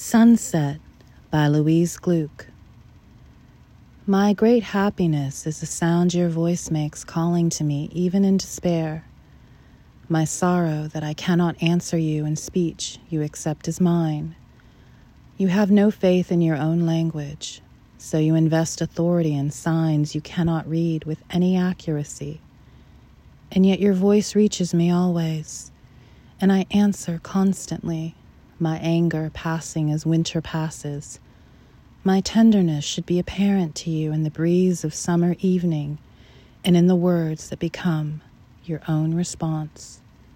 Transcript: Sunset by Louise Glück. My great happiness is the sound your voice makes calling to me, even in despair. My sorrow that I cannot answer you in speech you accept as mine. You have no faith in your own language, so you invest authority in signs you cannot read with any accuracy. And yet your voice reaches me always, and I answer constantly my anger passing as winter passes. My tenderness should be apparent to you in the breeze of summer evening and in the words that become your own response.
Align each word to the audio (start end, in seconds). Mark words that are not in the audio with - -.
Sunset 0.00 0.78
by 1.28 1.48
Louise 1.48 1.98
Glück. 1.98 2.46
My 4.06 4.32
great 4.32 4.62
happiness 4.62 5.44
is 5.44 5.58
the 5.58 5.66
sound 5.66 6.14
your 6.14 6.28
voice 6.28 6.70
makes 6.70 7.02
calling 7.02 7.50
to 7.50 7.64
me, 7.64 7.90
even 7.92 8.24
in 8.24 8.36
despair. 8.36 9.04
My 10.08 10.24
sorrow 10.24 10.86
that 10.92 11.02
I 11.02 11.14
cannot 11.14 11.60
answer 11.60 11.98
you 11.98 12.24
in 12.24 12.36
speech 12.36 12.98
you 13.10 13.22
accept 13.22 13.66
as 13.66 13.80
mine. 13.80 14.36
You 15.36 15.48
have 15.48 15.72
no 15.72 15.90
faith 15.90 16.30
in 16.30 16.40
your 16.40 16.56
own 16.56 16.86
language, 16.86 17.60
so 17.98 18.18
you 18.18 18.36
invest 18.36 18.80
authority 18.80 19.34
in 19.34 19.50
signs 19.50 20.14
you 20.14 20.20
cannot 20.20 20.70
read 20.70 21.06
with 21.06 21.24
any 21.28 21.56
accuracy. 21.56 22.40
And 23.50 23.66
yet 23.66 23.80
your 23.80 23.94
voice 23.94 24.36
reaches 24.36 24.72
me 24.72 24.92
always, 24.92 25.72
and 26.40 26.52
I 26.52 26.66
answer 26.70 27.18
constantly 27.20 28.14
my 28.60 28.78
anger 28.78 29.30
passing 29.32 29.90
as 29.90 30.06
winter 30.06 30.40
passes. 30.40 31.20
My 32.04 32.20
tenderness 32.20 32.84
should 32.84 33.06
be 33.06 33.18
apparent 33.18 33.74
to 33.76 33.90
you 33.90 34.12
in 34.12 34.22
the 34.22 34.30
breeze 34.30 34.84
of 34.84 34.94
summer 34.94 35.36
evening 35.40 35.98
and 36.64 36.76
in 36.76 36.86
the 36.86 36.96
words 36.96 37.50
that 37.50 37.58
become 37.58 38.22
your 38.64 38.80
own 38.88 39.14
response. 39.14 40.00